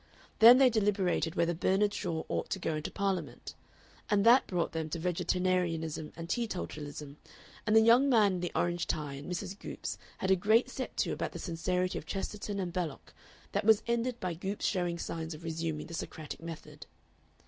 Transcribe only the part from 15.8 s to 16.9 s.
the Socratic method.